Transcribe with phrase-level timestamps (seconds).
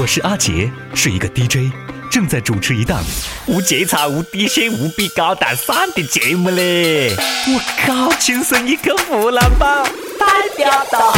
[0.00, 1.72] 我是阿杰，是一个 DJ，
[2.08, 3.02] 正在主持一档
[3.46, 7.16] 无节操、无底线、无比高大上的节目嘞！
[7.48, 9.82] 我靠，亲生一个湖南包，
[10.16, 10.26] 代
[10.56, 11.12] 表到。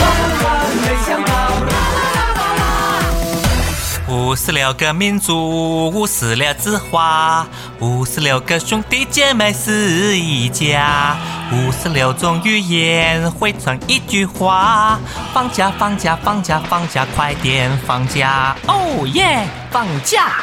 [4.10, 7.46] 五十六个民族，五十六枝花，
[7.78, 11.16] 五十六个兄弟姐妹是一家，
[11.52, 14.98] 五十六种语言汇成一句话。
[15.32, 18.56] 放假，放假，放假，放假，快点放假！
[18.66, 20.42] 哦耶，放假！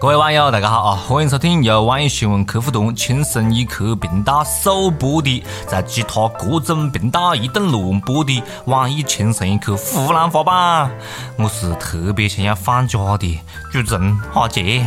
[0.00, 0.96] 各位网友，大家好啊！
[1.08, 10.88] 欢迎收听由网易新闻客户端轻松一刻频道首播的，在其他各种频道一等乱播的网易轻松一刻湖南话版。
[11.36, 13.40] 我是特别想要放假的
[13.72, 14.86] 主持人阿杰。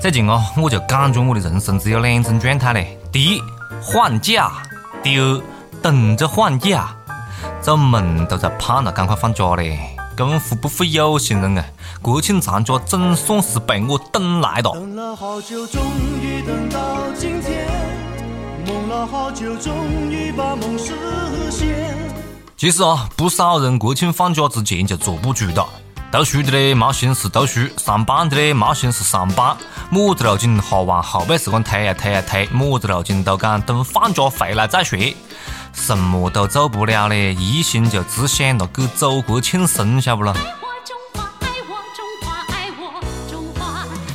[0.00, 3.42] 最近啊，我就感觉我的人生只有两种状态嘞：第一，
[3.92, 4.50] 放假；
[5.02, 5.42] 第二，
[5.82, 6.88] 等着放假。
[7.60, 9.97] 做梦都在盼着赶快放假嘞！
[10.18, 11.64] 功夫不负有心人啊！
[12.02, 14.72] 国庆长假总算是被我等来了。
[14.72, 15.80] 等了好久，终
[16.20, 17.68] 于等到今天；
[18.66, 19.72] 梦了好久，终
[20.10, 20.92] 于把梦实
[21.52, 21.96] 现。
[22.56, 25.68] 其实啊，不少人国庆放假之前就坐不住了。
[26.10, 29.56] 读书的嘞没心思读书，上班的嘞没心思上班，
[29.88, 34.98] 么子路径哈往后背时光推啊推啊推，么子路径都讲等放假回来再说。
[35.72, 40.34] 什么都做不了嘞，一心就只想着给祖国庆生，晓不咯？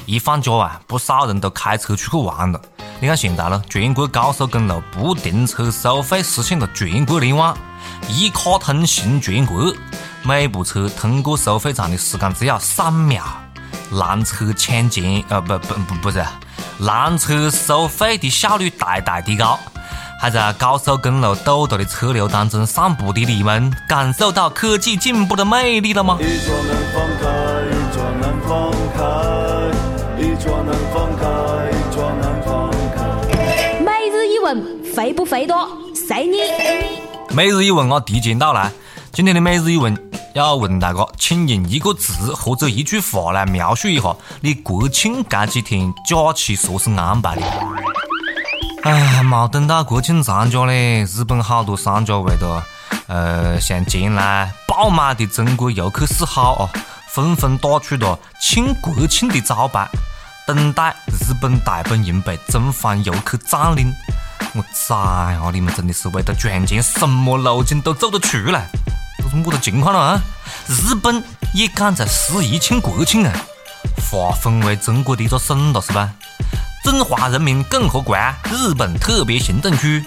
[0.06, 2.62] 一放假啊，不少人都开车出去玩了。
[3.00, 7.58] 你看现在咯，全国高速公路不停车收费实现了全国联网，
[8.08, 9.74] 一卡通行全国，
[10.22, 13.24] 每部车通过收费站的时间只要三秒，
[13.92, 16.24] 拦车抢钱啊不不不不是，
[16.80, 19.60] 拦车收费的效率大大提高。
[20.24, 26.18] 还在高速公路堵堵的车流当中散步的你们，感受到科技进步的魅力了吗？
[26.18, 26.26] 每
[34.10, 34.64] 日一问，
[34.96, 35.68] 肥不肥多？
[35.94, 36.38] 随你。
[37.36, 38.72] 每日一问我，提前到来。
[39.12, 39.94] 今天的每日一问
[40.34, 47.42] 要问大家，请用一个词或者一句话来描述一下你国庆这几天假期说是安排的。
[48.84, 52.62] 哎，没等到国庆长假嘞，日本好多商家为了
[53.08, 56.70] 呃向前来爆买的中国游客示好啊，
[57.08, 59.88] 纷纷打出了庆国庆的招牌，
[60.46, 63.90] 等待日本大本营被中方游客占领。
[64.54, 65.50] 我崽啊！
[65.54, 68.68] 你们真的是为了赚钱，什么路径都走得出来，
[69.18, 70.22] 这是么个情况了啊？
[70.68, 71.24] 日本
[71.54, 73.34] 也敢在十一庆国庆啊？
[74.12, 76.12] 划分为中国的一个省了是吧？
[76.84, 78.14] 中华人民共和国
[78.52, 80.04] 日本特别行政区，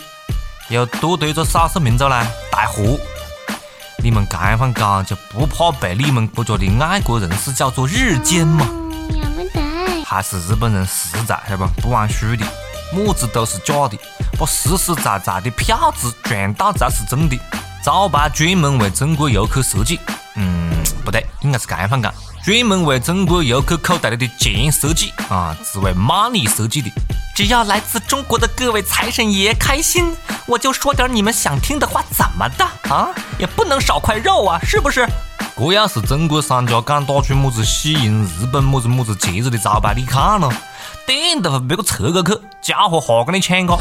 [0.69, 2.98] 有多对着少数民族来带货。
[4.04, 8.66] 你们这样讲就不怕被你们国家的爱国人士叫做日奸吗？
[10.04, 11.81] 还是日本人实在，晓得不？
[11.81, 12.44] 不玩虚的，
[12.93, 13.98] 么子都是假的，
[14.38, 17.41] 把实实在在的票子赚到才是真的。
[17.82, 19.98] 招牌专门为中国游客设计，
[20.34, 20.70] 嗯，
[21.06, 22.12] 不对，应该是这样讲。
[22.47, 26.89] 专门为中国游客口袋里的钱设计啊，只为 money 设计的。
[27.34, 30.15] 只要来自中国的各位财神爷开心，
[30.47, 33.09] 我就说点你们想听的话，怎么的啊？
[33.37, 35.05] 也不能少块肉啊，是不是？
[35.56, 40.53] 这要是中国商家敢打出么子喜迎日本么子么子节日的招牌，你看咯，
[41.05, 43.77] 店都会被个撤过去，家伙哈跟你抢个。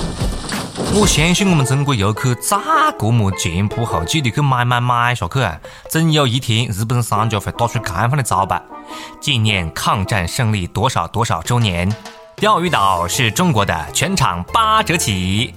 [0.98, 8.62] 我相信我们中国游客咋这么前仆后继的去买买买下去啊，总有一天日本商家会打出这样的招牌，
[9.20, 11.94] 纪念抗战胜利多少多少周年。
[12.38, 15.54] 钓鱼岛是中国的，全场八折起。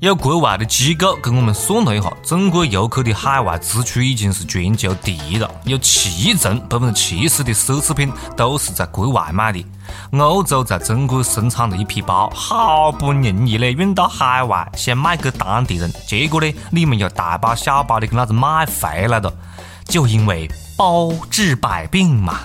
[0.00, 9.64] 有国外的机构跟我们算了一下，中国游客的海外支出已经是全球第一了，有七成百分之七十的奢侈品都是在国外买的。
[10.12, 19.32] 欧洲在中国生产的一批包，好不容易嘞运到海外，想卖给当地人，结果呢，你们又大包小包的给老子买回来了，
[19.86, 22.40] 就因为包治百病嘛。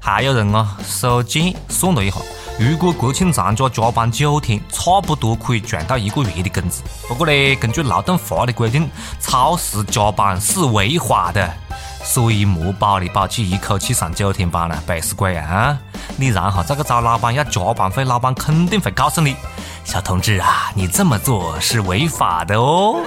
[0.00, 2.16] 还有人啊，手贱算了一下。
[2.58, 6.82] 如果国庆长假加班九天，差不多可以赚到一个月的工资。
[7.08, 11.50] 不过呢，根据劳动法的规定，超时加班是违法的，
[12.02, 15.78] 所以莫保里保气一口气上九天班了，背死鬼啊！
[16.16, 19.34] 你然后再去找老板要加班费，老板肯定会告诉你，
[19.84, 23.00] 小同志啊，你这么做是违法的哦。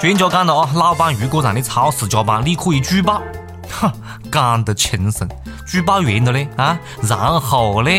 [0.00, 3.22] 专家讲了啊，老板如果让你超时加班，你可以举报。
[3.70, 3.92] 哈，
[4.30, 5.28] 讲得轻松，
[5.66, 7.90] 举报完了呢啊，然后呢？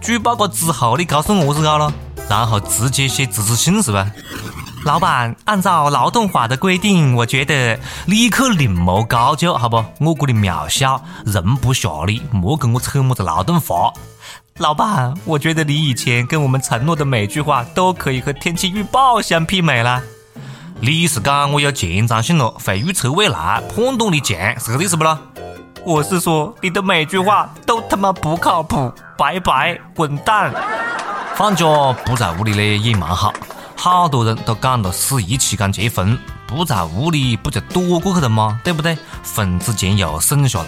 [0.00, 1.92] 举报过之后，你告诉我是搞了，
[2.28, 4.10] 然后直接写辞职信是吧？
[4.84, 9.84] 老板，按照劳动法的规定，我觉得你去另谋高就，好不？
[9.98, 13.92] 我这里渺小，容不下你，莫跟我扯么子劳动法。
[14.58, 20.00] 老板，我觉得你以前跟我们承诺的每句话都可以和天气预报相媲美了。
[20.78, 25.18] 你是讲我有前瞻性了，会预测未来，判断力强，是这个意思不咯？
[25.84, 30.52] 我是说你的每句话都他妈不靠谱，拜拜，滚蛋！
[31.34, 31.64] 放假
[32.04, 33.32] 不在屋里呢也蛮好。
[33.74, 38.60] 好多人都赶到十一期间结婚，不在屋里不就躲过去了吗？
[38.62, 38.98] 对不对？
[39.34, 40.66] 婚之前又省下了。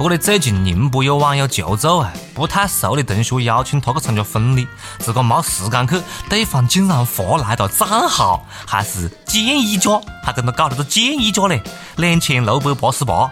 [0.00, 4.66] 不过呢，最近宁波有网友求助啊，不太熟的同学邀请他去参加婚礼，
[4.98, 11.62] 自个没时间去，对方竟然发来了账号，还是建议价，还跟他搞了个建议价嘞，
[11.96, 13.30] 两千六百八十八。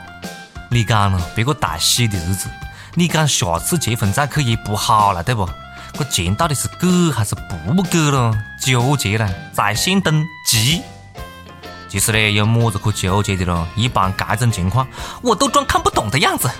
[0.69, 2.51] 你讲了，别个大喜的日子，
[2.93, 5.49] 你讲下次结婚再去也不好了，对不？
[5.95, 8.31] 这钱到底是给还是不给了？
[8.61, 10.83] 纠结了，在线等急。
[11.89, 13.67] 其实呢，有么子可纠结的咯？
[13.75, 14.87] 一般这种情况，
[15.23, 16.51] 我都装看不懂的样子。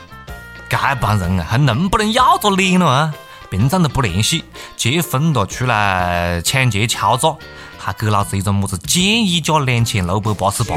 [0.71, 3.15] 这帮人啊，还能不能要着脸了啊？
[3.51, 4.45] 平常都不联系，
[4.77, 7.35] 结婚了出来抢劫敲诈，
[7.79, 10.75] 还给老子一个么子建议价两千六百八十八。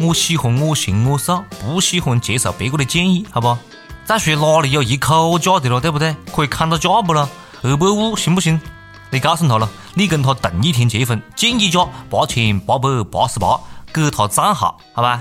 [0.00, 3.56] 我喜欢我行我素，不喜欢接受别个的建议，好不？
[4.04, 6.14] 再说哪里有一口价的了，对不对？
[6.34, 7.28] 可以砍到价不咯？
[7.62, 8.60] 二百五行不行？
[9.10, 13.58] 你告诉他了，你跟他同一天结婚，建议价八千八百八十八，
[13.92, 15.20] 给他账号，好吧？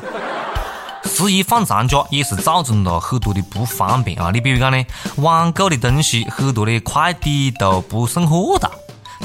[1.06, 4.30] 十一放长假也是造成了很多的不方便啊！
[4.34, 4.86] 你比如讲呢，
[5.16, 8.70] 网购的东西很多的快递都不送货哒。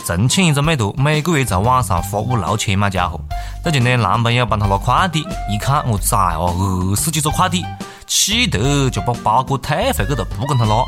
[0.06, 3.20] 重庆一个妹坨每个月在网上花五六千买家伙，
[3.64, 6.54] 最近呢，男朋友帮她拿快递，一看我崽哦，
[6.92, 7.64] 二十几个快递，
[8.06, 10.84] 气得就把包裹退回去了，不跟他拿。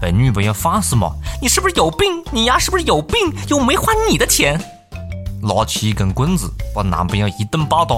[0.00, 1.08] 被女朋友放肆骂
[1.44, 2.24] ：“你是不是有病？
[2.32, 3.18] 你丫是不是有病？
[3.48, 4.58] 又没花你的钱！”
[5.44, 7.96] 拿起一根棍子把男朋友一顿暴打，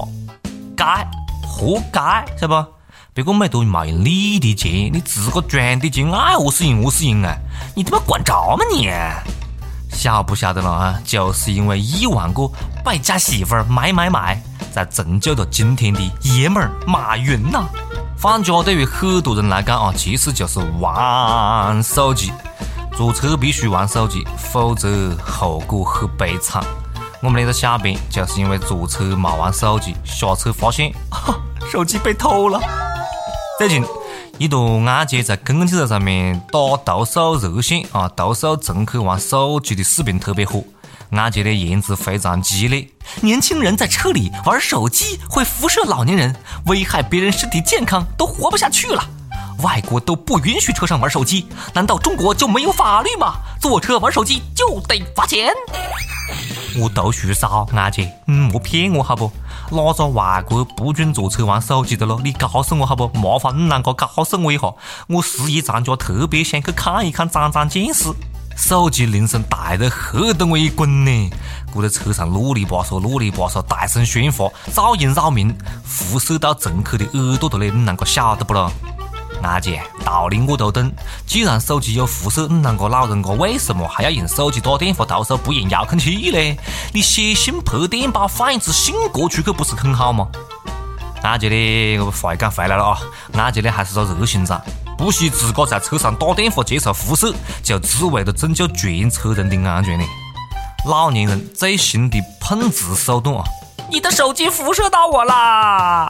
[0.76, 1.08] 该
[1.46, 2.68] 活该，晓得不？
[3.14, 7.36] 别个美图没用你的钱，你自个赚的钱，爱何是用何是用啊！
[7.76, 8.90] 你他妈管着吗你？
[9.96, 11.00] 晓不晓得了啊？
[11.04, 12.50] 就是因为一万个
[12.84, 17.64] 败家媳妇儿买买买，才成就了今天的爷们儿马云呐！
[18.18, 22.32] 放假对于很多人来讲啊，其实就是玩手机。
[22.96, 26.64] 坐车必须玩手机，否则后果很悲惨。
[27.22, 30.90] 我们那个小编就是因为坐车没玩手机，下车发现
[31.70, 32.58] 手机被偷了。
[33.58, 33.84] 最近，
[34.38, 40.64] 一段案件在公共汽车上面打投诉热线啊，投诉乘客玩手机的视频特别火。
[41.10, 42.88] 案件的言辞非常激烈，
[43.20, 46.34] 年轻人在车里玩手机会辐射老年人，
[46.64, 49.04] 危害别人身体健康，都活不下去了。
[49.62, 53.34] 外国都不允许车上玩手机，难道中国就没有法律吗？
[53.60, 55.48] 坐车玩手机就得罚钱？
[56.78, 59.32] 我读书少，案件，嗯，莫骗我好不？
[59.70, 62.20] 哪个外国不准坐车玩手机的咯？
[62.22, 63.08] 你告诉我好不？
[63.14, 64.74] 麻烦你啷个告诉我一下，
[65.08, 68.12] 我十一长假特别想去看一看，长长见识。
[68.56, 71.30] 手机铃声大得吓得我一滚呢！
[71.74, 75.54] 我在车上啰里吧嗦、啰里吧嗦，大声喧哗，噪音扰民，
[75.84, 77.70] 辐射到乘客的耳朵头嘞！
[77.70, 78.72] 你啷个晓得不咯？
[79.42, 80.90] 阿姐，道理我都懂。
[81.26, 86.58] 既然手机有辐射，你啷个老人家为什么还要用手机打电话投诉，不用遥控器呢？
[86.92, 90.28] 你写信拍电报放一支信过出去不是很好吗？
[91.22, 92.98] 阿姐嘞，我话讲回来了啊，
[93.34, 94.60] 阿姐嘞还是个热心肠。
[94.98, 100.04] 不惜自个在车上打电话接受辐射，就只为了拯救全车人的安全呢。
[100.86, 103.44] 老年人最新的碰瓷手段啊！
[103.90, 106.08] 你的手机辐射到我啦！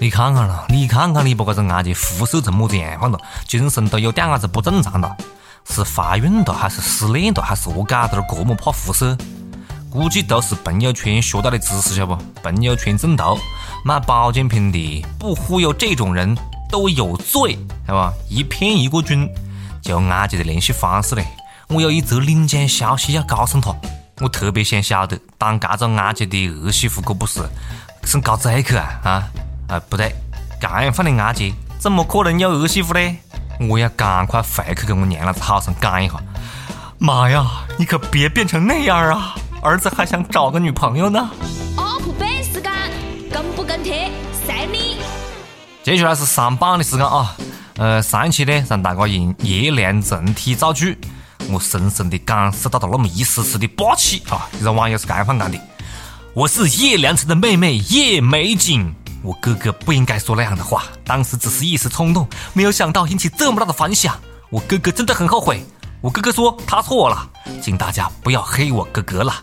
[0.00, 3.20] 你看看了，你看看你把这个案件辐射成么子样况了？
[3.46, 5.14] 精神都有点伢子不正常了，
[5.68, 8.24] 是怀孕了还是失恋了还是何解的？
[8.28, 9.14] 这么怕辐射？
[9.90, 12.16] 估计都是朋友圈学到的知识，晓不？
[12.42, 13.38] 朋友圈中毒，
[13.84, 16.36] 卖保健品的不忽悠这种人。
[16.70, 18.12] 都有罪，是吧？
[18.28, 19.28] 一骗一个准。
[19.82, 21.26] 就安杰的联系方式嘞，
[21.68, 23.74] 我有一则领奖消息要告诉他。
[24.20, 27.42] 我特别想晓得，当这个安杰的儿媳妇，可不是
[28.04, 29.00] 是搞贼去啊？
[29.02, 29.28] 啊
[29.70, 30.12] 啊，不对，
[30.60, 33.16] 这样放的安杰怎么可能有儿媳妇呢？
[33.68, 36.14] 我要赶快回去跟我娘老子好生讲一下。
[36.98, 37.46] 妈呀，
[37.78, 39.34] 你可别变成那样啊！
[39.62, 41.30] 儿子还想找个女朋友呢。
[41.76, 42.72] UP 版时间，
[43.30, 44.10] 跟不跟贴，
[44.44, 44.96] 随你。
[45.84, 47.36] 接下来是上榜的时间啊！
[47.76, 50.98] 呃，上一期呢让大家用叶良成体造句，
[51.48, 54.48] 我深深的感受到了那么一丝丝的霸气啊！
[54.58, 55.58] 这个网友是这样讲的
[56.34, 65.62] ：“我是叶良辰的妹妹叶美景，我哥哥不应该说那样的话，当时只是一时冲动，没有想到引起这么大的反响，我哥哥真的很后悔，
[66.00, 67.28] 我哥哥说他错了，
[67.62, 69.34] 请大家不要黑我哥哥了。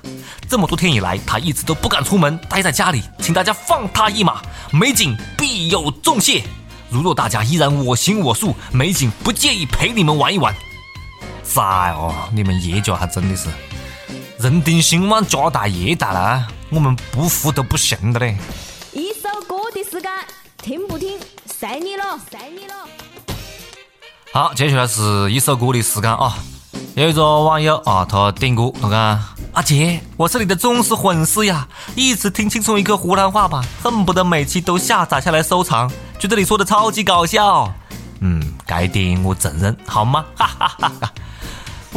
[0.50, 4.41] 这么多天以来，他一直都不敢出门，待在家里，请大家放他一马，
[4.72, 6.43] 美景必有重谢。
[6.89, 10.55] 如若大家依然我行我素，美景不介意陪你们玩一玩。
[11.43, 13.50] 崽哦，你们叶家还真的是
[14.39, 18.38] 人丁兴旺，家大业大了，我们不服都不行的嘞。
[19.97, 20.11] 时间，
[20.61, 22.73] 听不听，随你了，随你了。
[24.31, 26.37] 好，接下来是一首歌的时间啊。
[26.93, 29.19] 有一个网友啊，他点歌，他看：
[29.53, 37.73] 阿杰，我是你的忠实粉丝呀，一直听轻松一刻湖南话吧，恨不得每期都下载下来收藏，觉得你说的超级搞笑。
[38.19, 40.23] 嗯，该点我承认，好吗？
[40.35, 41.11] 哈哈哈哈。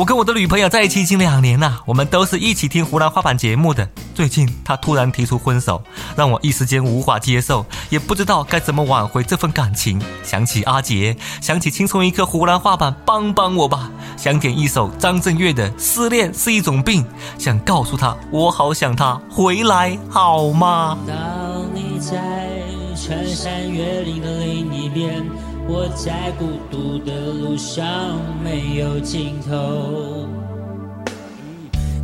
[0.01, 3.87] 我跟我的女朋友在一起已经两年了，我们都是一起听湖南话版节目的。
[4.15, 5.83] 最近她突然提出分手，
[6.17, 10.01] 让我一时间无法接受，也不知道该怎么挽回这份感情。
[10.23, 13.91] 想起阿杰，想起轻松一刻湖南话版，帮帮我吧！
[14.17, 17.05] 想点一首张震岳的《失恋是一种病》，
[17.39, 20.97] 想告诉他我好想他，回来好吗？
[21.07, 21.17] 当
[21.75, 22.17] 你在
[22.97, 25.50] 穿山越岭的另一边。
[25.73, 30.27] 我在孤独的路上没有尽头，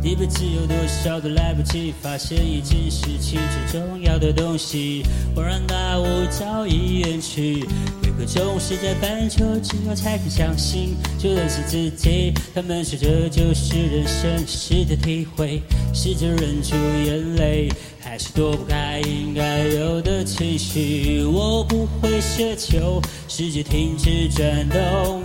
[0.07, 5.03] 一辈子有多少都来不及，发现已经失去最重要的东西。
[5.35, 7.65] 恍然大悟，早已远去。
[8.03, 12.33] 为何总是在半球之后才肯相信，就认识自己？
[12.55, 15.61] 他们说这就是人生，试着体会，
[15.93, 16.73] 试着忍住
[17.05, 17.69] 眼泪。
[17.99, 25.21] 还是躲不开应该有的情绪，我不会奢求世界停止转动。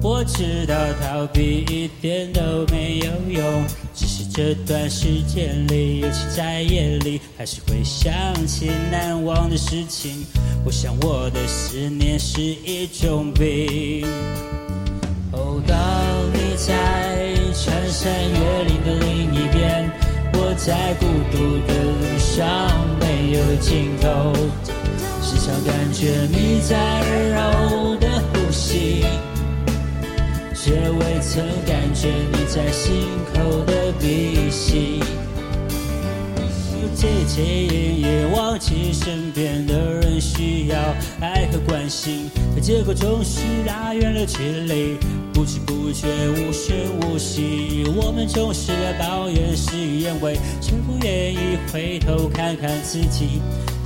[0.00, 2.40] 我知道逃避一点都
[2.72, 3.64] 没有用，
[3.94, 8.10] 只是这段时间里，尤其在夜里，还是会想
[8.46, 10.24] 起难忘的事情。
[10.64, 14.06] 我想我的思念是一种病。
[15.32, 15.76] 哦，当
[16.32, 19.90] 你在穿山越岭的另一边。
[20.40, 22.46] 我在孤独的路上
[23.00, 24.32] 没有尽头，
[25.20, 29.04] 时常感觉你在耳后的呼吸，
[30.68, 35.00] 却未曾感觉你在心口的鼻息。
[36.94, 40.76] 渐渐隐隐忘记身边的人需要
[41.20, 44.98] 爱和关心，可结果总是拉远了距离，
[45.32, 47.90] 不知不觉无声无息。
[47.96, 53.40] 我们总是在抱怨事与愿违，却不愿意回头看看自己，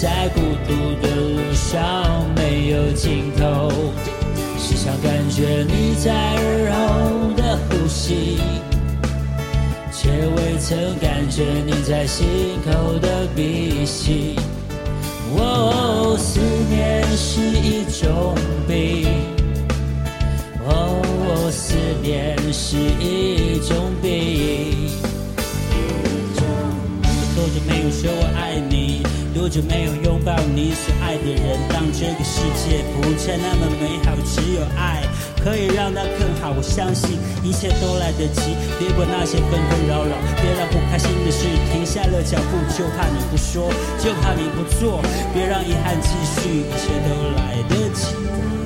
[0.00, 3.70] 在孤独的路上没有尽头，
[4.58, 8.38] 时常感觉你在耳后的呼吸。
[9.92, 12.26] 却未曾感觉你在心
[12.64, 14.36] 口的鼻息。
[15.36, 18.34] 哦，思念是一种
[18.68, 19.06] 病。
[20.66, 24.90] 哦，思念是一种病。
[27.36, 29.02] 多久没有说我爱你？
[29.34, 31.58] 多久没有拥抱你所爱的人？
[31.68, 35.02] 当这个世界不再那么美好，只有爱。
[35.42, 38.54] 可以让它更好，我相信一切都来得及。
[38.78, 42.56] 别管那些纷纷扰扰，别让不开心的事停下了脚步。
[42.72, 45.02] 就怕你不说，就怕你不做，
[45.34, 48.63] 别让遗憾继续，一切都来得及。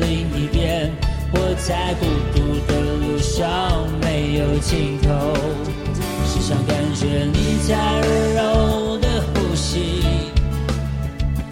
[0.00, 0.90] 另一边，
[1.32, 5.08] 我在孤独的路上没有尽头，
[6.26, 7.70] 时常感觉你在
[8.00, 10.02] 温柔的呼吸，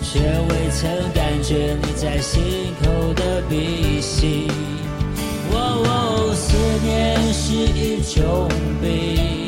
[0.03, 4.49] 却未曾感觉你在心口的鼻息。
[5.53, 8.49] 哦，思念是一种
[8.81, 9.40] 病，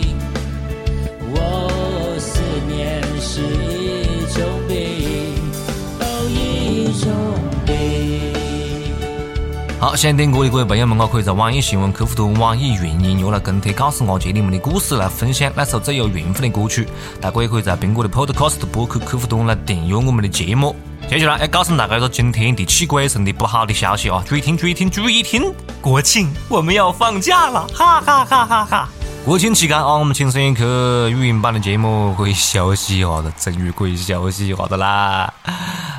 [9.83, 16.87] 好，想点歌的各位朋友们，我可以在网易新闻客户端、网易云音乐来跟帖，告诉我姐你们的故事，来分享那首最有缘分的歌曲。
[17.21, 20.77] 大家也可以在苹果的 Podcast 播客客户端来订阅我们的节目。
[21.11, 24.23] 接下来要告诉大家一个今天的气鬼神的不好的消息啊！
[24.25, 25.53] 注意听，注意听，注意听！
[25.81, 28.89] 国庆我们要放假了，哈哈哈哈哈！
[29.25, 35.35] 国庆期间啊，我们轻声一刻语音版的节目可以休息一下子，终于可以休息一下子啦。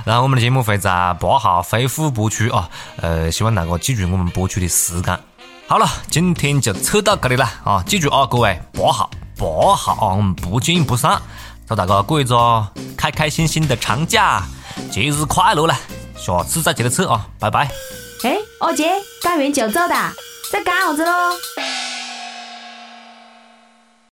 [0.06, 5.20] 然后我们的节目会在八号恢复播出啊，呃，希望大家记住我们播出的时间。
[5.66, 7.82] 好了，今天就扯到这里了啊！
[7.88, 11.22] 记住啊，各位，八号，八号啊，我们不见不散。
[11.68, 12.68] 祝大家过一个
[12.98, 14.44] 开开心心的长假，
[14.92, 15.80] 节日快乐啦！
[16.18, 17.70] 下次再接着扯啊，拜拜。
[18.24, 18.92] 哎，二姐，
[19.22, 19.96] 干完就走的，
[20.52, 21.12] 在干啥子喽？